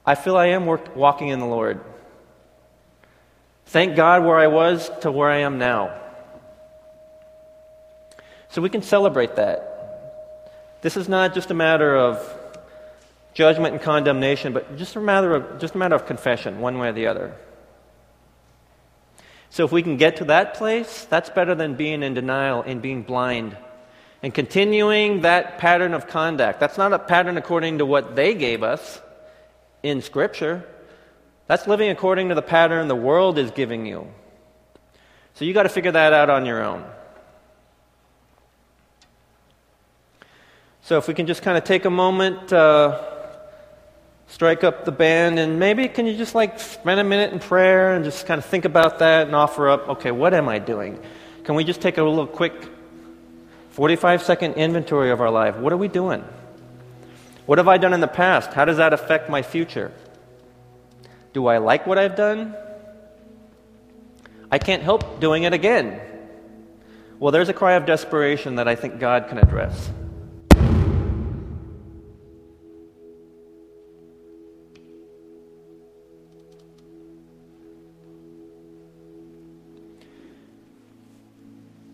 [0.05, 1.81] I feel I am work, walking in the Lord.
[3.67, 5.99] Thank God where I was to where I am now.
[8.49, 10.77] So we can celebrate that.
[10.81, 12.21] This is not just a matter of
[13.33, 16.89] judgment and condemnation, but just a matter of, just a matter of confession, one way
[16.89, 17.35] or the other.
[19.49, 22.81] So if we can get to that place, that's better than being in denial and
[22.81, 23.57] being blind
[24.21, 26.59] and continuing that pattern of conduct.
[26.59, 29.01] That's not a pattern according to what they gave us
[29.85, 30.67] in Scripture.
[31.47, 34.07] That's living according to the pattern the world is giving you.
[35.35, 36.83] So you got to figure that out on your own.
[40.81, 43.03] So if we can just kind of take a moment, uh,
[44.27, 47.93] strike up the band, and maybe can you just like spend a minute in prayer
[47.93, 50.99] and just kind of think about that and offer up, okay, what am I doing?
[51.43, 52.69] Can we just take a little quick
[53.69, 55.57] 45 second inventory of our life?
[55.57, 56.23] What are we doing?
[57.45, 58.53] What have I done in the past?
[58.53, 59.91] How does that affect my future?
[61.33, 62.55] Do I like what I've done?
[64.51, 66.01] I can't help doing it again.
[67.19, 69.91] Well, there's a cry of desperation that I think God can address.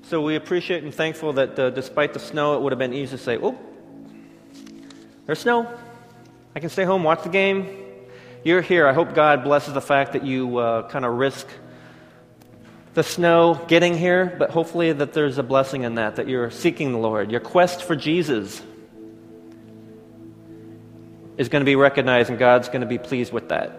[0.03, 3.11] So we appreciate and thankful that uh, despite the snow, it would have been easy
[3.11, 3.57] to say, oh,
[5.31, 5.65] there's snow.
[6.53, 7.65] I can stay home, watch the game.
[8.43, 8.85] You're here.
[8.85, 11.47] I hope God blesses the fact that you uh, kind of risk
[12.95, 16.91] the snow getting here, but hopefully that there's a blessing in that, that you're seeking
[16.91, 17.31] the Lord.
[17.31, 18.61] Your quest for Jesus
[21.37, 23.71] is going to be recognized, and God's going to be pleased with that.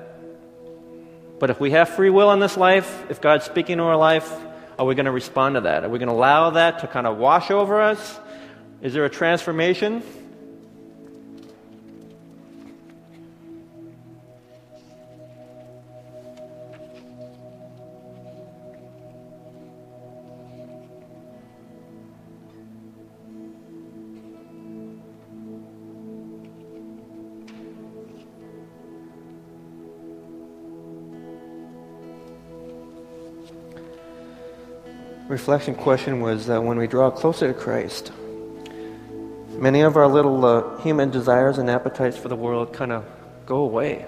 [1.38, 4.32] But if we have free will in this life, if God's speaking to our life,
[4.78, 5.84] are we going to respond to that?
[5.84, 8.18] Are we going to allow that to kind of wash over us?
[8.80, 10.02] Is there a transformation?
[35.32, 38.12] Reflection question was uh, when we draw closer to Christ,
[39.48, 43.02] many of our little uh, human desires and appetites for the world kind of
[43.46, 44.04] go away.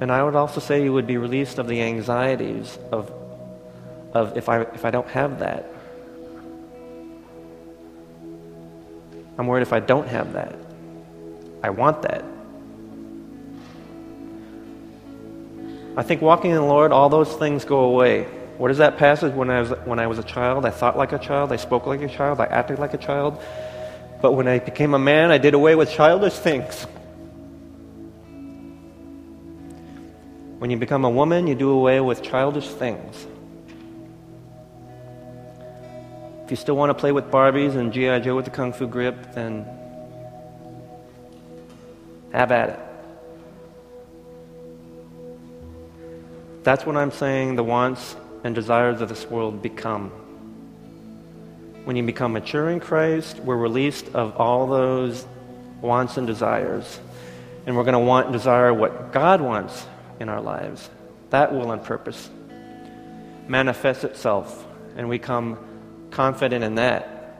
[0.00, 3.12] And I would also say you would be released of the anxieties of,
[4.12, 5.66] of if, I, if I don't have that.
[9.38, 10.56] I'm worried if I don't have that.
[11.62, 12.24] I want that.
[15.96, 18.26] I think walking in the Lord, all those things go away.
[18.62, 19.34] What is that passage?
[19.34, 21.84] When I, was, when I was a child, I thought like a child, I spoke
[21.84, 23.42] like a child, I acted like a child.
[24.20, 26.86] But when I became a man, I did away with childish things.
[30.60, 33.26] When you become a woman, you do away with childish things.
[36.44, 38.20] If you still want to play with Barbies and G.I.
[38.20, 39.66] Joe with the Kung Fu grip, then
[42.32, 42.78] have at it.
[46.62, 50.10] That's what I'm saying the wants and desires of this world become.
[51.84, 55.26] When you become mature in Christ, we're released of all those
[55.80, 57.00] wants and desires.
[57.66, 59.86] And we're going to want and desire what God wants
[60.20, 60.88] in our lives.
[61.30, 62.30] That will and purpose
[63.48, 64.66] manifests itself.
[64.96, 65.58] And we come
[66.10, 67.38] confident in that.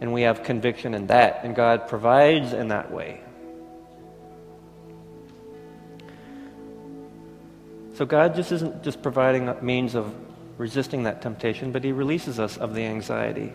[0.00, 1.40] And we have conviction in that.
[1.44, 3.20] And God provides in that way.
[7.94, 10.12] So God just isn't just providing a means of
[10.58, 13.52] resisting that temptation, but He releases us of the anxiety.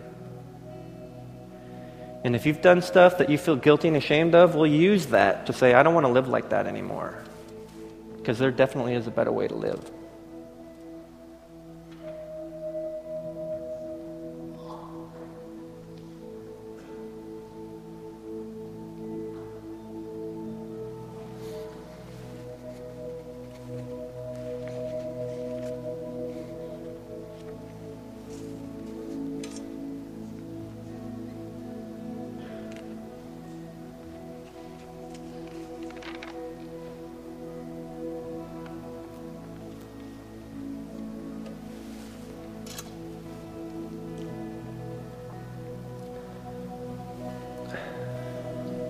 [2.24, 5.46] And if you've done stuff that you feel guilty and ashamed of, we'll use that
[5.46, 7.22] to say, I don't want to live like that anymore.
[8.16, 9.90] Because there definitely is a better way to live.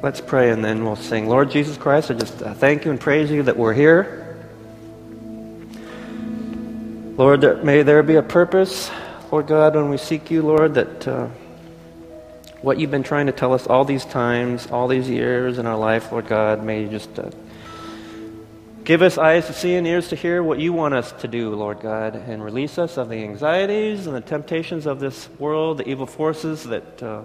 [0.03, 1.28] Let's pray and then we'll sing.
[1.28, 4.38] Lord Jesus Christ, I just uh, thank you and praise you that we're here.
[7.16, 8.90] Lord, that may there be a purpose,
[9.30, 11.28] Lord God, when we seek you, Lord, that uh,
[12.62, 15.76] what you've been trying to tell us all these times, all these years in our
[15.76, 17.30] life, Lord God, may you just uh,
[18.84, 21.51] give us eyes to see and ears to hear what you want us to do,
[21.55, 25.88] Lord God, and release us of the anxieties and the temptations of this world, the
[25.88, 27.20] evil forces that uh,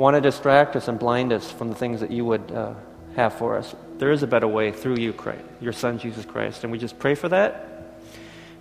[0.00, 2.72] want to distract us and blind us from the things that you would uh,
[3.16, 3.74] have for us.
[3.98, 6.64] There is a better way through you, Christ, your Son, Jesus Christ.
[6.64, 7.92] And we just pray for that.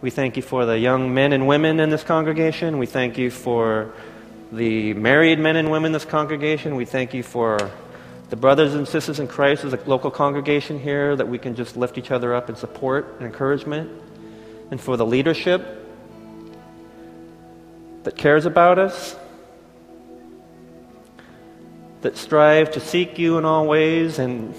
[0.01, 2.77] We thank you for the young men and women in this congregation.
[2.77, 3.93] We thank you for
[4.51, 6.75] the married men and women in this congregation.
[6.75, 7.71] We thank you for
[8.29, 11.77] the brothers and sisters in Christ as a local congregation here that we can just
[11.77, 13.89] lift each other up in support and encouragement.
[14.71, 15.87] And for the leadership
[18.03, 19.15] that cares about us
[22.01, 24.55] that strive to seek you in all ways and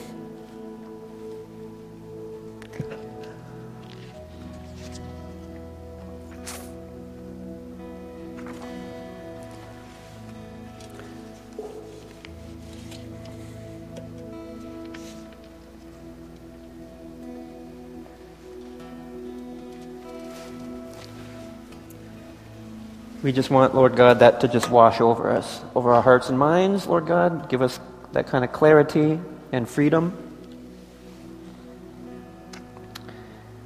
[23.22, 26.38] We just want, Lord God, that to just wash over us, over our hearts and
[26.38, 27.50] minds, Lord God.
[27.50, 27.78] Give us
[28.12, 29.20] that kind of clarity
[29.52, 30.16] and freedom.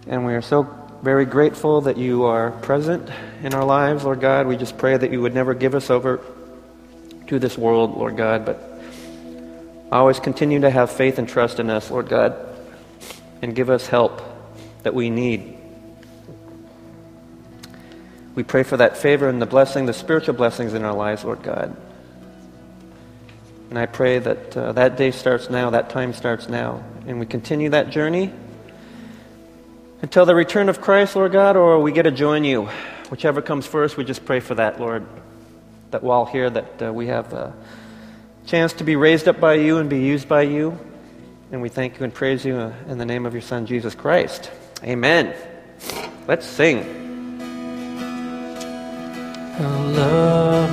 [0.09, 0.65] And we are so
[1.03, 3.09] very grateful that you are present
[3.45, 4.49] in our lives, Lord God.
[4.49, 6.21] We just pray that you would never give us over
[7.29, 8.61] to this world, Lord God, but
[9.93, 12.35] always continue to have faith and trust in us, Lord God,
[13.41, 14.21] and give us help
[14.83, 15.59] that we need
[18.35, 21.43] we pray for that favor and the blessing, the spiritual blessings in our lives, Lord
[21.43, 21.77] God.
[23.71, 26.85] And I pray that uh, that day starts now, that time starts now.
[27.07, 28.33] And we continue that journey
[30.03, 32.69] until the return of Christ, Lord God, or we get to join you.
[33.11, 35.07] Whichever comes first, we just pray for that, Lord.
[35.91, 37.55] That while here, that uh, we have a
[38.47, 40.79] chance to be raised up by you and be used by you.
[41.53, 42.57] And we thank you and praise you
[42.89, 44.51] in the name of your Son, Jesus Christ.
[44.83, 45.35] Amen.
[46.27, 47.14] Let's sing.
[49.61, 50.55] Love